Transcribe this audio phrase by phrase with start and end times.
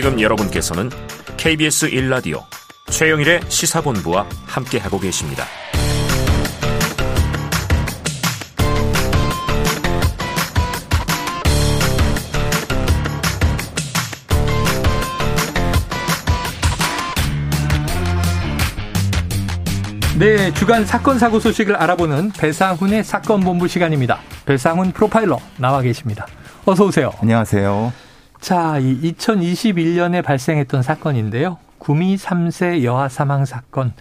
[0.00, 0.90] 지금 여러분께서는
[1.36, 2.44] KBS 1라디오
[2.86, 5.44] 최영일의 시사본부와 함께하고 계십니다.
[20.16, 24.20] 네, 주간 사건 사고 소식을 알아보는 배상훈의 사건 본부 시간입니다.
[24.46, 26.24] 배상훈 프로파일러 나와 계십니다.
[26.66, 27.10] 어서 오세요.
[27.20, 28.07] 안녕하세요.
[28.40, 31.58] 자, 이 2021년에 발생했던 사건인데요.
[31.78, 33.92] 구미 3세 여아 사망 사건.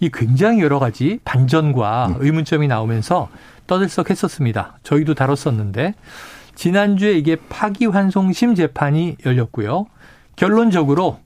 [0.00, 2.16] 이 굉장히 여러 가지 반전과 네.
[2.18, 3.28] 의문점이 나오면서
[3.66, 4.78] 떠들썩했었습니다.
[4.82, 5.94] 저희도 다뤘었는데
[6.54, 9.86] 지난주에 이게 파기환송심 재판이 열렸고요.
[10.36, 11.20] 결론적으로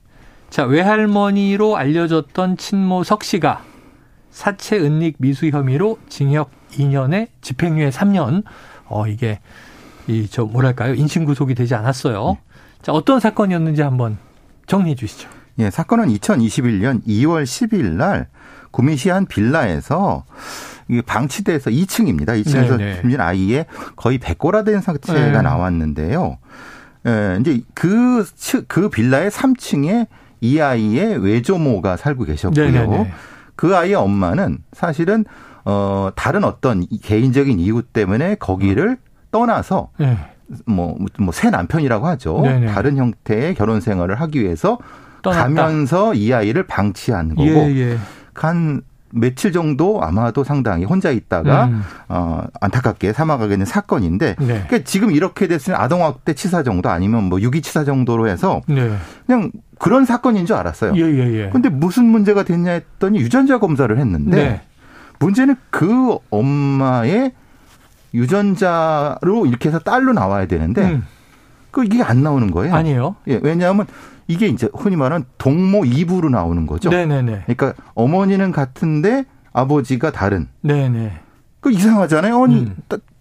[0.49, 3.63] 자 외할머니로 알려졌던 친모 석 씨가
[4.29, 8.43] 사체 은닉 미수 혐의로 징역 2년에 집행유예 3년.
[8.85, 9.39] 어 이게
[10.07, 12.37] 이 저 뭐랄까요 인신 구속이 되지 않았어요.
[12.87, 12.91] 네.
[12.91, 14.17] 자 어떤 사건이었는지 한번
[14.65, 15.29] 정리해 주시죠.
[15.59, 18.27] 예, 사건은 2021년 2월 10일 날
[18.71, 20.23] 구미시 한 빌라에서
[21.05, 22.41] 방치돼서 2층입니다.
[22.41, 23.01] 2층에서 네네.
[23.01, 23.65] 숨진 아이의
[23.97, 25.41] 거의 백골화된 상태가 네.
[25.41, 26.37] 나왔는데요.
[27.05, 28.25] 예, 이제 그,
[28.67, 30.07] 그 빌라의 3층에
[30.39, 32.71] 이 아이의 외조모가 살고 계셨고요.
[32.71, 33.11] 네네네.
[33.57, 35.25] 그 아이의 엄마는 사실은
[35.65, 38.97] 어 다른 어떤 개인적인 이유 때문에 거기를
[39.31, 40.17] 떠나서 네.
[40.65, 42.41] 뭐 뭐 새 남편이라고 하죠.
[42.41, 42.67] 네네.
[42.67, 44.77] 다른 형태의 결혼 생활을 하기 위해서
[45.21, 45.43] 떠났다.
[45.43, 47.97] 가면서 이 아이를 방치한 거고 예, 예.
[48.33, 48.81] 한
[49.11, 51.81] 며칠 정도 아마도 상당히 혼자 있다가 음.
[52.09, 54.45] 어 안타깝게 사망하게 된 사건인데 네.
[54.45, 58.91] 그러니까 지금 이렇게 됐으면 아동학대 치사 정도 아니면 뭐 유기 치사 정도로 해서 네.
[59.25, 60.93] 그냥 그런 사건인 줄 알았어요.
[60.95, 61.49] 예, 예, 예.
[61.51, 64.61] 근데 무슨 문제가 됐냐 했더니 유전자 검사를 했는데 네.
[65.19, 67.31] 문제는 그 엄마의
[68.17, 71.05] 유전자로 이렇게 해서 딸로 나와야 되는데 음.
[71.71, 72.73] 그 이게 안 나오는 거예요.
[72.73, 73.15] 아니에요.
[73.27, 73.85] 예, 왜냐하면
[74.27, 76.89] 이게 이제 흔히 말하는 동모 이부로 나오는 거죠.
[76.89, 77.43] 네네네.
[77.45, 80.47] 그러니까 어머니는 같은데 아버지가 다른.
[80.61, 81.19] 네네.
[81.59, 82.43] 그 이상하잖아요.
[82.43, 82.75] 아니 음.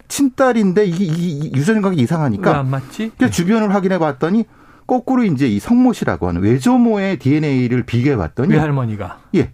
[0.08, 2.50] 친딸인데 이게, 이게 유전자가 이상하니까.
[2.52, 3.12] 왜 안 맞지?
[3.18, 3.30] 네.
[3.30, 4.44] 주변을 확인해 봤더니
[4.86, 9.50] 거꾸로 이제 이 성모 씨라고 하는 외조모의 DNA를 비교해 봤더니 외할머니가 예.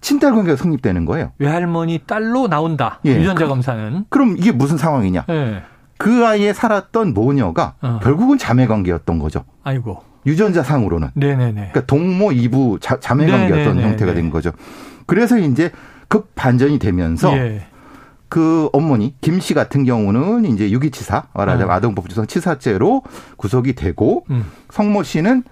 [0.00, 1.32] 친딸 관계가 성립되는 거예요.
[1.38, 3.00] 외할머니 딸로 나온다.
[3.04, 3.16] 예.
[3.16, 4.04] 유전자 그, 검사는.
[4.08, 5.24] 그 럼 이게 무슨 상황이냐?
[5.28, 5.62] 예.
[5.98, 7.98] 그 아이에 살았던 모녀가 어.
[8.02, 9.44] 결국은 자매 관계였던 거죠.
[9.64, 10.02] 아이고.
[10.26, 11.08] 유전자 상으로는.
[11.14, 11.52] 네네네.
[11.52, 13.82] 그러니까 동모 이부 자, 매 관계였던 네네네.
[13.82, 14.52] 형태가 된 거죠.
[15.06, 15.70] 그래서 이제
[16.08, 17.66] 급 반전이 되면서 예.
[18.28, 21.72] 그 어머니 김 씨 같은 경우는 이제 유기치사 말하자면 어.
[21.76, 23.02] 아동법조상 치사죄로
[23.36, 24.44] 구속이 되고 음.
[24.70, 25.44] 성모 씨는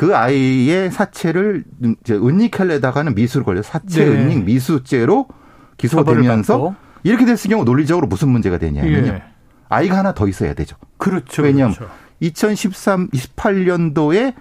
[0.00, 1.62] 그 아이의 사체를
[2.02, 4.10] 이제 은닉하려다가는 미수를 걸려 사체 네.
[4.10, 5.28] 은닉 미수죄로
[5.76, 9.08] 기소되면서 이렇게 됐을 경우 논리적으로 무슨 문제가 되냐면요.
[9.08, 9.22] 예.
[9.68, 10.74] 아이가 하나 더 있어야 되죠.
[10.96, 11.42] 그렇죠.
[11.42, 11.92] 왜냐하면 그렇죠.
[12.20, 14.32] 2013, 28년도에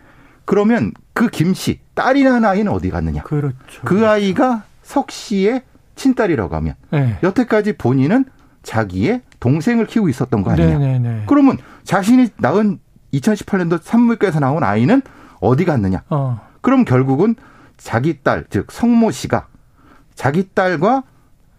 [0.45, 3.23] 그러면 그 김 씨, 딸이라는 아이는 어디 갔느냐.
[3.23, 3.81] 그렇죠.
[3.83, 5.63] 그 아이가 석 씨의
[5.97, 7.17] 친딸이라고 하면 네.
[7.21, 8.23] 여태까지 본인은
[8.63, 10.77] 자기의 동생을 키우고 있었던 거 아니냐.
[10.77, 10.99] 네네네.
[10.99, 11.23] 네, 네.
[11.27, 12.79] 그러면 자신이 낳은
[13.13, 15.01] 2018년도 산물가에서 나온 아이는
[15.39, 16.03] 어디 갔느냐.
[16.09, 16.39] 어.
[16.61, 17.35] 그럼 결국은
[17.77, 19.47] 자기 딸, 즉 성모 씨가
[20.16, 21.03] 자기 딸과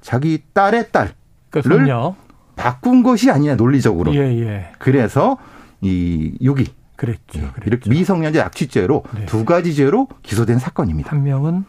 [0.00, 1.12] 자기 딸의 딸을
[1.50, 2.14] 그러니까
[2.56, 4.14] 바꾼 것이 아니냐 논리적으로.
[4.14, 4.72] 예, 예.
[4.78, 5.38] 그래서
[5.80, 7.38] 이 유기 그랬죠.
[7.38, 7.62] 예, 그랬죠.
[7.66, 9.26] 이렇게 미성년자 약취죄로 네.
[9.26, 11.10] 두 가지 죄로 기소된 사건입니다.
[11.10, 11.64] 한 명은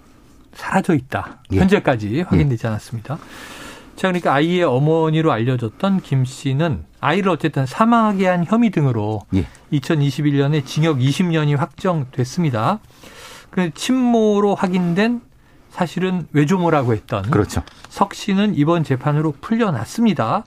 [0.54, 1.40] 사라져 있다.
[1.54, 1.60] 예.
[1.60, 2.70] 현재까지 확인되지 예.
[2.70, 3.18] 않았습니다.
[3.96, 9.46] 자, 그러니까 아이의 어머니로 알려졌던 김 씨는 아이를 어쨌든 사망하게 한 혐의 등으로 예.
[9.74, 12.80] 2021년에 징역 20년이 확정됐습니다.
[13.50, 15.22] 그 친모로 확인된
[15.72, 17.64] 사실은 외조모라고 했던 그렇죠.
[17.90, 20.44] 석 씨는 이번 재판으로 풀려났습니다.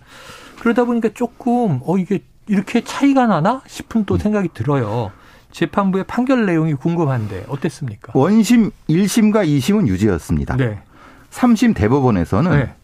[0.61, 4.19] 그러다 보니까 조금 어 이게 이렇게 차이가 나나 싶은 또 음.
[4.19, 5.11] 생각이 들어요.
[5.51, 8.13] 재판부의 판결 내용이 궁금한데 어땠습니까?
[8.15, 10.57] 원심 1심과 2심은 유죄였습니다.
[10.57, 10.83] 네.
[11.31, 12.75] 3심 대법원에서는 네.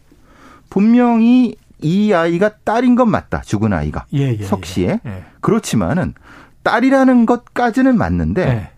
[0.70, 3.40] 분명히 이 아이가 딸인 건 맞다.
[3.42, 4.04] 죽은 아이가.
[4.14, 5.00] 예, 예, 석 씨의.
[5.04, 5.24] 예.
[5.40, 6.14] 그렇지만은
[6.62, 8.70] 딸이라는 것까지는 맞는데 예.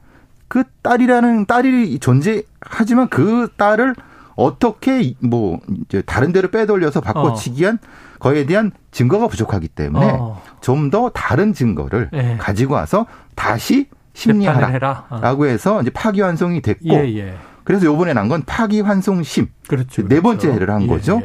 [0.49, 3.94] 그 딸이라는 딸이 존재하지만 그 딸을
[4.37, 8.19] 어떻게 뭐 이제 다른 데로 빼돌려서 바꿔치기한 어.
[8.19, 10.43] 거에 대한 증거가 부족하기 때문에 어.
[10.60, 12.37] 좀더 다른 증거를 예.
[12.38, 15.46] 가지고 와서 다시 심리하라라고 어.
[15.46, 17.34] 해서 이제 파기환송이 됐고 예, 예.
[17.64, 20.72] 그래서 요번에 난 건 파기환송심 그렇죠, 네 번째를 그렇죠.
[20.72, 21.22] 한 거죠.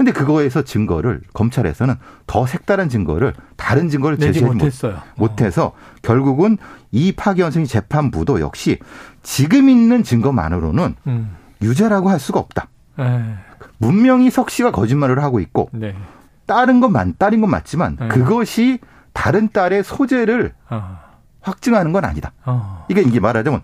[0.00, 1.94] 근데 그거에서 증거를 검찰에서는
[2.26, 5.02] 더 색다른 증거를 다른 증거를 제시하지 못했어요.
[5.14, 5.72] 못해서 어.
[6.00, 6.56] 결국은
[6.90, 8.78] 이 파기환송이 재판부도 역시
[9.22, 11.36] 지금 있는 증거만으로는 음.
[11.60, 12.68] 유죄라고 할 수가 없다.
[12.98, 13.02] 에.
[13.02, 13.34] 예.
[13.78, 15.94] 분명히 석 씨가 거짓말을 하고 있고 네.
[16.46, 18.08] 다른 건 맞, 딸인 건 맞지만 에.
[18.08, 18.78] 그것이
[19.12, 20.98] 다른 딸의 소재를 어.
[21.42, 22.32] 확증하는 건 아니다.
[22.46, 22.86] 어.
[22.88, 23.60] 이게 이게 말하자면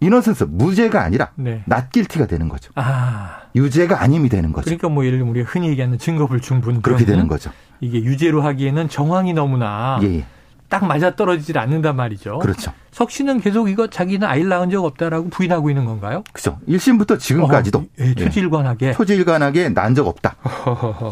[0.00, 1.62] 이너센스 무죄가 아니라 네.
[1.66, 2.72] 낫길티가 되는 거죠.
[2.74, 3.43] 아.
[3.54, 4.64] 유죄가 아님이 되는 거죠.
[4.64, 7.50] 그러니까 뭐 예를 들면 우리가 흔히 얘기하는 증거불충분 그렇게 되는 거죠.
[7.80, 10.24] 이게 유죄로 하기에는 정황이 너무나 예, 예.
[10.68, 12.38] 딱 맞아 떨어지질 않는단 말이죠.
[12.40, 12.72] 그렇죠.
[12.90, 16.24] 석 씨는 계속 이거 자기는 아이를 낳은 적 없다라고 부인하고 있는 건가요?
[16.32, 16.58] 그죠.
[16.68, 18.92] 1심부터 지금까지도 어, 예, 초질관하게 예.
[18.92, 20.36] 초질관하게 난 적 없다.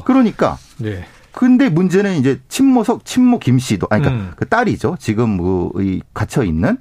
[0.04, 1.04] 그러니까 네.
[1.32, 4.32] 근데 문제는 이제 친모석 친모 김 씨도 아니 그러니까 음.
[4.36, 4.96] 그 딸이죠.
[4.98, 6.76] 지금 뭐이 갇혀 있는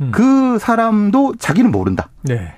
[0.00, 0.10] 음.
[0.12, 2.08] 그 사람도 자기는 모른다.
[2.22, 2.54] 네.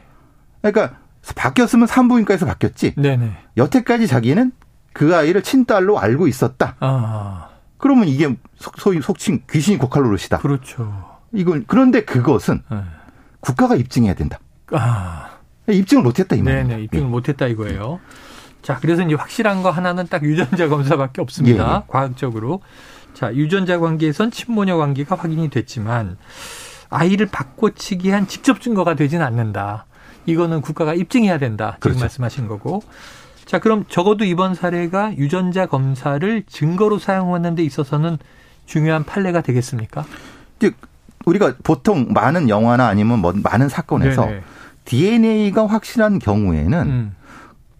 [0.63, 0.97] 그러니까
[1.35, 2.95] 바뀌었으면 산부인과에서 바뀌었지.
[2.97, 3.33] 네네.
[3.57, 4.53] 여태까지 자기는
[4.93, 6.77] 그 아이를 친딸로 알고 있었다.
[6.81, 7.49] 아.
[7.79, 8.35] 그러면 이게
[8.79, 10.39] 소위 속칭 귀신이 고칼 노릇이다.
[10.39, 11.19] 그렇죠.
[11.33, 12.79] 이건 그런데 그것은 네.
[13.41, 14.39] 국가가 입증해야 된다.
[14.73, 15.31] 아.
[15.69, 16.67] 입증을 못했다 이 말이에요.
[16.67, 17.11] 네네 입증을 네.
[17.11, 18.01] 못했다 이거예요.
[18.63, 21.71] 자 그래서 이제 확실한 거 하나는 딱 유전자 검사밖에 없습니다.
[21.71, 21.77] 예.
[21.77, 21.83] 예.
[21.87, 22.61] 과학적으로.
[23.15, 26.17] 자 유전자 관계에선 친모녀 관계가 확인이 됐지만
[26.91, 29.87] 아이를 바꿔치기 한 직접 증거가 되지는 않는다.
[30.27, 31.73] 이거는 국가가 입증해야 된다.
[31.77, 32.01] 지금 그렇죠.
[32.01, 32.83] 말씀하신 거고.
[33.45, 38.19] 자, 그럼 적어도 이번 사례가 유전자 검사를 증거로 사용하는 데 있어서는
[38.67, 40.05] 중요한 판례가 되겠습니까?
[41.27, 44.43] 우리가 보통 많은 영화나 아니면 뭐 많은 사건에서 네네.
[44.85, 47.15] DNA가 확실한 경우에는 음.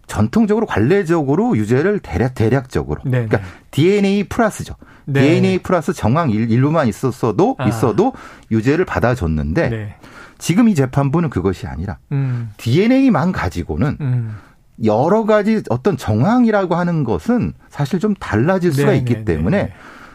[0.07, 3.27] 전통적으로 관례적으로 유죄를 대략 대략적으로 네네.
[3.27, 4.75] 그러니까 DNA 플러스죠.
[5.05, 5.21] 네.
[5.21, 7.67] DNA 플러스 정황 일부만 있었어도 아.
[7.67, 8.13] 있어도
[8.51, 9.95] 유죄를 받아줬는데 네.
[10.41, 12.49] 지금 이 재판부는 그것이 아니라 음.
[12.57, 14.35] DNA만 가지고는 음.
[14.83, 19.63] 여러 가지 어떤 정황이라고 하는 것은 사실 좀 달라질 수가 네 있기 네, 때문에 네,
[19.67, 19.73] 네.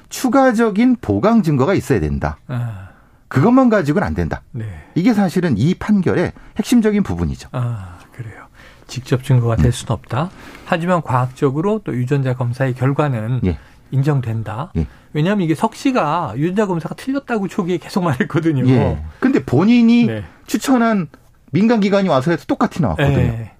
[0.08, 2.38] 추가적인 보강 증거가 있어야 된다.
[2.48, 2.88] 아.
[3.28, 4.42] 그것만 가지고는 안 된다.
[4.50, 4.66] 네.
[4.96, 7.48] 이게 사실은 이 판결의 핵심적인 부분이죠.
[7.52, 8.46] 아, 그래요.
[8.88, 10.30] 직접 증거가 될 수는 없다.
[10.64, 13.58] 하지만 과학적으로 또 유전자 검사의 결과는 예.
[13.90, 14.72] 인정된다.
[14.76, 14.86] 예.
[15.12, 18.68] 왜냐하면 이게 석 씨가 유전자 검사가 틀렸다고 초기에 계속 말했거든요.
[18.68, 19.02] 예.
[19.20, 20.24] 근데 본인이 네.
[20.46, 21.08] 추천한
[21.52, 23.18] 민간 기관이 와서 해서 똑같이 나왔거든요.
[23.18, 23.52] 예.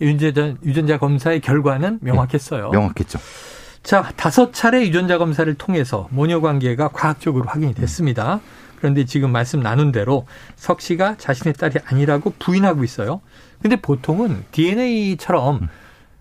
[0.00, 2.70] 유전자, 유전자 검사의 결과는 명확했어요.
[2.72, 2.76] 예.
[2.76, 3.18] 명확했죠.
[3.82, 8.40] 자, 다섯 차례 유전자 검사를 통해서 모녀 관계가 과학적으로 확인이 됐습니다.
[8.76, 10.26] 그런데 지금 말씀 나눈 대로
[10.56, 13.20] 석 씨가 자신의 딸이 아니라고 부인하고 있어요.
[13.60, 15.68] 근데 보통은 DNA처럼 음.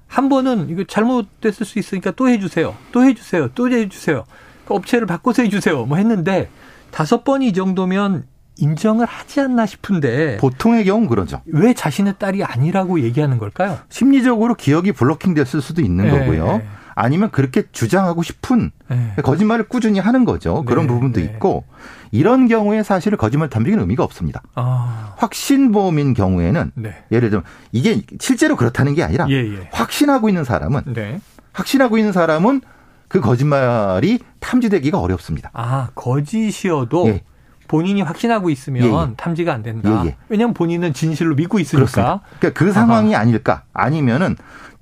[0.07, 2.75] 한 번은 이거 잘못됐을 수 있으니까 또 해주세요.
[2.91, 3.49] 또 해주세요.
[3.55, 4.23] 또 해주세요.
[4.65, 5.85] 그 업체를 바꿔서 해주세요.
[5.85, 6.49] 뭐 했는데
[6.91, 8.25] 다섯 번이 이 정도면
[8.59, 11.41] 인정을 하지 않나 싶은데 보통의 경우는 그러죠.
[11.45, 13.77] 왜 자신의 딸이 아니라고 얘기하는 걸까요?
[13.89, 16.61] 심리적으로 기억이 블로킹됐을 수도 있는 네, 거고요.
[16.97, 17.03] 네.
[17.03, 19.13] 아니면 그렇게 주장하고 싶은 네.
[19.23, 20.63] 거짓말을 꾸준히 하는 거죠.
[20.63, 21.25] 그런 네, 부분도 네.
[21.25, 21.63] 있고
[22.11, 24.41] 이런 경우에 사실 거짓말 탐지기는 의미가 없습니다.
[24.55, 25.13] 아.
[25.17, 26.95] 확신보험인 경우에는 네.
[27.11, 29.69] 예를 들면 이게 실제로 그렇다는 게 아니라 예, 예.
[29.71, 31.21] 확신하고 있는 사람은 네.
[31.53, 32.61] 확신하고 있는 사람은
[33.07, 35.51] 그 거짓말이 탐지되기가 어렵습니다.
[35.53, 37.23] 아 거짓이어도 예.
[37.67, 39.13] 본인이 확신하고 있으면 예, 예.
[39.15, 40.03] 탐지가 안 된다.
[40.05, 41.85] 예, 왜냐하면 본인은 진실로 믿고 있으니까.
[41.85, 42.21] 그렇습니다.
[42.39, 43.15] 그러니까 그 상황이.
[43.15, 43.63] 아닐까?
[43.73, 44.35] 아니면은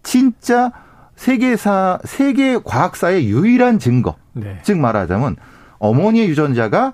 [0.03, 0.71] 진짜
[1.15, 4.15] 세계사 세계 과학사의 유일한 증거.
[4.33, 4.59] 네.
[4.63, 5.35] 즉 말하자면
[5.79, 6.93] 어머니의 유전자가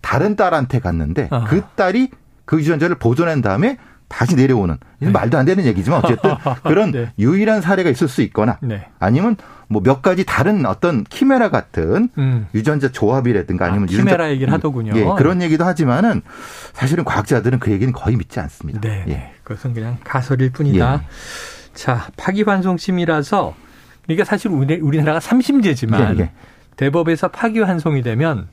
[0.00, 1.44] 다른 딸한테 갔는데 아하.
[1.46, 2.10] 그 딸이
[2.44, 3.76] 그 유전자를 보존한 다음에
[4.08, 5.10] 다시 내려오는 네.
[5.10, 6.30] 말도 안 되는 얘기지만 어쨌든
[6.64, 7.12] 그런 네.
[7.18, 8.88] 유일한 사례가 있을 수 있거나 네.
[8.98, 9.36] 아니면
[9.68, 12.46] 뭐 몇 가지 다른 어떤 키메라 같은 음.
[12.54, 14.92] 유전자 조합이라든가 아니면 아, 키메라 유전자, 얘기를 하더군요.
[14.96, 16.22] 예, 그런 얘기도 하지만은
[16.72, 18.80] 사실은 과학자들은 그 얘기는 거의 믿지 않습니다.
[18.80, 19.30] 네, 예.
[19.42, 20.94] 그것은 그냥 가설일 뿐이다.
[20.94, 21.00] 예.
[21.78, 23.54] 자, 파기환송심이라서
[24.08, 26.30] 이게 사실 우리나라가 3심제지만 예, 예.
[26.76, 28.48] 대법에서 파기환송이 되면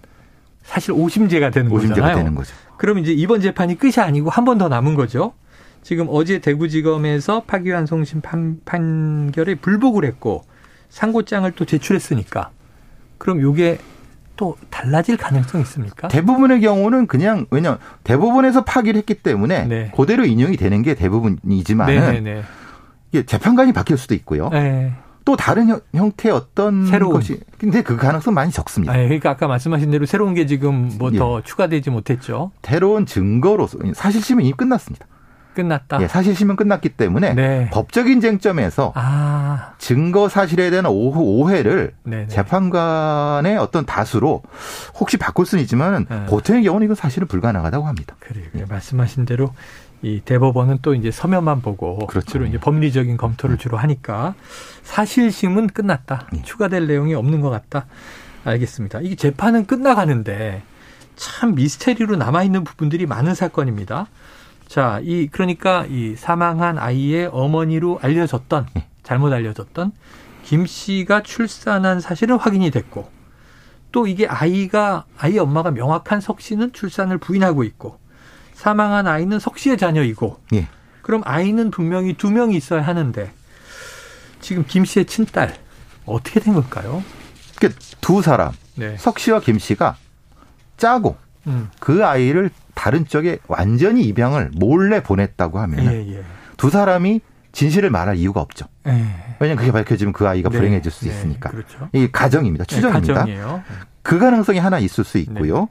[0.61, 2.15] 사실 5심제가 되는 5심제가 거잖아요.
[2.17, 2.53] 되는 거죠.
[2.77, 5.33] 그럼 이제 이번 재판이 끝이 아니고 한 번 더 남은 거죠.
[5.81, 10.43] 지금 어제 대구지검에서 파기환송심 판, 판결에 불복을 했고
[10.89, 12.51] 상고장을 또 제출했으니까
[13.17, 13.79] 그럼 요게
[14.35, 16.09] 또 달라질 가능성이 있습니까?
[16.09, 19.91] 대부분의 경우는 그냥 왜냐 대법원에서 파기를 했기 때문에 네.
[19.95, 22.43] 그대로 인용이 되는 게 대부분이지만은 네, 네, 네.
[23.23, 24.49] 재판관이 바뀔 수도 있고요.
[24.49, 24.91] 네.
[25.25, 28.93] 또 다른 형, 태의 어떤 새로운 것이 근데 그 가능성 많이 적습니다.
[28.93, 31.43] 아, 그러니까 아까 말씀하신 대로 새로운 게 지금 뭐더 예.
[31.43, 32.51] 추가되지 못했죠.
[32.61, 35.07] 새로운 증거로서 사실심은 이미 끝났습니다.
[35.55, 36.01] 끝났다.
[36.01, 37.69] 예, 사실 심은 끝났기 때문에 네.
[37.73, 39.73] 법적인 쟁점에서 아.
[39.79, 42.27] 증거 사실에 대한 오해를 네네.
[42.27, 44.43] 재판관의 어떤 다수로
[44.99, 46.25] 혹시 바꿀 수는 있지만 네.
[46.27, 48.15] 보통의 경우는 이건 사실은 불가능하다고 합니다.
[48.19, 48.45] 그래요.
[48.55, 48.65] 예.
[48.65, 49.51] 말씀하신 대로
[50.03, 52.33] 이 대법원은 또 이제 서면만 보고 그렇죠.
[52.33, 53.57] 주로 이제 법리적인 검토를 음.
[53.57, 54.35] 주로 하니까
[54.83, 56.27] 사실심은 끝났다.
[56.35, 56.41] 예.
[56.43, 57.87] 추가될 내용이 없는 것 같다.
[58.43, 58.99] 알겠습니다.
[59.01, 60.61] 이게 재판은 끝나가는데
[61.15, 64.07] 참 미스테리로 남아 있는 부분들이 많은 사건입니다.
[64.67, 68.87] 자, 이 그러니까 이 사망한 아이의 어머니로 알려졌던 예.
[69.03, 69.91] 잘못 알려졌던
[70.43, 73.09] 김 씨가 출산한 사실은 확인이 됐고
[73.91, 77.99] 또 이게 아이가 아이 엄마가 명확한 석 씨는 출산을 부인하고 있고
[78.53, 80.67] 사망한 아이는 석 씨의 자녀이고 예.
[81.01, 83.31] 그럼 아이는 분명히 두 명이 있어야 하는데
[84.41, 85.55] 지금 김 씨의 친딸
[86.05, 87.03] 어떻게 된 걸까요?
[87.59, 88.97] 그두 사람 네.
[88.97, 89.97] 석 씨와 김 씨가
[90.77, 91.15] 짜고
[91.47, 91.69] 음.
[91.79, 96.23] 그 아이를 다른 쪽에 완전히 입양을 몰래 보냈다고 하면 예, 예.
[96.57, 97.21] 두 사람이
[97.51, 98.65] 진실을 말할 이유가 없죠.
[98.87, 98.91] 예.
[99.39, 100.57] 왜냐하면 그게 밝혀지면 그 아이가 네.
[100.57, 101.11] 불행해질 수 네.
[101.11, 101.49] 있으니까.
[101.49, 101.89] 그렇죠.
[101.93, 102.65] 이 가정입니다.
[102.65, 103.25] 네, 추정입니다.
[104.01, 105.59] 그 가능성이 하나 있을 수 있고요.
[105.61, 105.67] 네.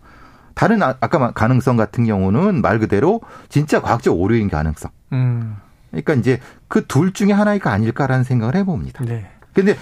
[0.54, 4.90] 다른 아, 아까 가능성 같은 경우는 말 그대로 진짜 과학적 오류인 가능성.
[5.12, 5.56] 음.
[5.90, 9.04] 그러니까 이제 그 둘 중에 하나가 아닐까라는 생각을 해봅니다.
[9.04, 9.26] 네.
[9.52, 9.76] 근데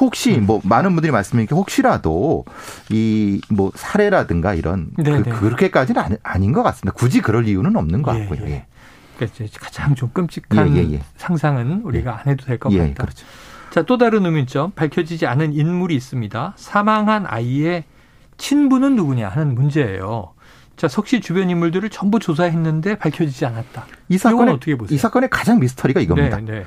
[0.00, 0.46] 혹시 음.
[0.46, 2.44] 뭐 많은 분들이 주신 혹시라도
[2.90, 6.92] 이 뭐 사례라든가 이런 그, 그렇게까지는 아닌 것 같습니다.
[6.92, 8.46] 굳이 그럴 이유는 없는 것 예, 같고요.
[8.46, 8.52] 예.
[8.52, 8.66] 예.
[9.16, 11.02] 그러니까 가장 좀 끔찍한 예, 예, 예.
[11.16, 13.02] 상상은 우리가 안 해도 될 것 같다.
[13.02, 13.26] 그렇죠.
[13.70, 16.54] 자, 또 다른 의문점 밝혀지지 않은 인물이 있습니다.
[16.56, 17.84] 사망한 아이의
[18.36, 20.34] 친부는 누구냐 하는 문제예요.
[20.76, 23.86] 자, 석씨 주변 인물들을 전부 조사했는데 밝혀지지 않았다.
[24.08, 24.94] 이 사건 어떻게 보세요?
[24.94, 26.36] 이 사건의 가장 미스터리가 이겁니다.
[26.38, 26.64] 네, 네.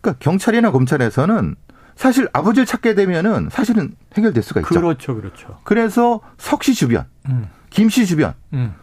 [0.00, 1.54] 그러니까 경찰이나 검찰에서는
[1.96, 4.68] 사실 아버지를 찾게 되면은 사실은 해결될 수가 있죠.
[4.68, 5.58] 그렇죠, 그렇죠.
[5.64, 7.48] 그래서 석 씨 주변, 음.
[7.70, 8.74] 김씨 주변, 음.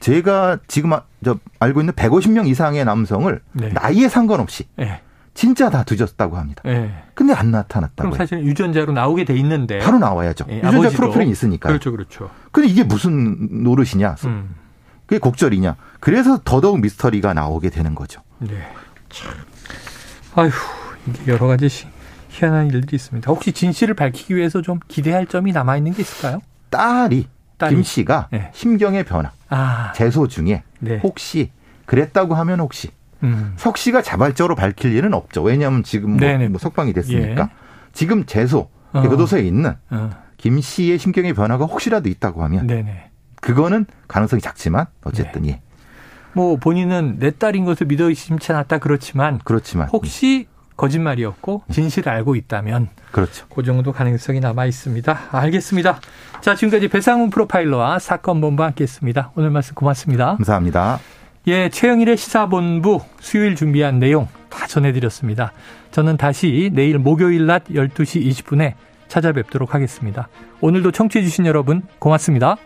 [0.00, 0.92] 제가 지금
[1.24, 3.68] 저 알고 있는 150명 이상의 남성을 네.
[3.70, 5.00] 나이에 상관없이 네.
[5.34, 6.62] 진짜 다 뒤졌다고 합니다.
[6.64, 7.02] 네.
[7.14, 8.10] 근데 안 나타났다고.
[8.10, 10.44] 그럼 사실 유전자로 나오게 돼 있는데 바로 나와야죠.
[10.48, 11.68] 네, 유전자 프로필이 있으니까.
[11.68, 12.30] 그렇죠, 그렇죠.
[12.52, 14.16] 근데 이게 무슨 노릇이냐?
[14.24, 14.54] 음.
[15.06, 15.76] 그게 곡절이냐?
[16.00, 18.20] 그래서 더더욱 미스터리가 나오게 되는 거죠.
[18.38, 18.66] 네.
[19.08, 19.32] 참.
[20.34, 20.50] 아휴,
[21.06, 21.68] 이게 여러 가지
[22.36, 23.30] 희한한 일들이 있습니다.
[23.30, 26.40] 혹시 진실을 밝히기 위해서 좀 기대할 점이 남아 있는 게 있을까요?
[26.70, 27.28] 딸이,
[27.58, 27.74] 딸이.
[27.74, 28.50] 김 씨가 네.
[28.52, 29.92] 심경의 변화, 아.
[29.94, 31.00] 재소 중에 네.
[31.02, 31.50] 혹시
[31.86, 32.90] 그랬다고 하면 혹시
[33.22, 33.54] 음.
[33.56, 35.42] 석 씨가 자발적으로 밝힐 일은 없죠.
[35.42, 37.42] 왜냐하면 지금 뭐, 뭐 석방이 됐으니까.
[37.42, 37.66] 예.
[37.92, 39.02] 지금 재소 어.
[39.02, 40.10] 교도소에 있는 어.
[40.36, 43.10] 김 씨의 심경의 변화가 혹시라도 있다고 하면 네네.
[43.40, 45.48] 그거는 가능성이 작지만 어쨌든 네.
[45.48, 45.60] 예.
[46.34, 50.46] 뭐 본인은 내 딸인 것을 믿어 심치 않았다 그렇지만 그렇지만 혹시
[50.76, 53.46] 거짓말이었고 진실을 알고 있다면 그렇죠.
[53.48, 55.18] 그 정도 가능성이 남아 있습니다.
[55.32, 56.00] 알겠습니다.
[56.40, 59.32] 자, 지금까지 배상훈 프로파일러와 사건 본부 함께했습니다.
[59.36, 60.36] 오늘 말씀 고맙습니다.
[60.36, 61.00] 감사합니다.
[61.48, 65.52] 예, 최영일의 시사본부 수요일 준비한 내용 다 전해드렸습니다.
[65.92, 68.74] 저는 다시 내일 목요일 낮 12시 20분에
[69.08, 70.28] 찾아뵙도록 하겠습니다.
[70.60, 72.56] 오늘도 청취해주신 여러분 고맙습니다.